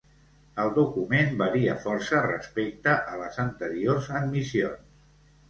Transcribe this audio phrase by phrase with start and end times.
[0.61, 4.91] El document varia força respecte a les anteriors admissions.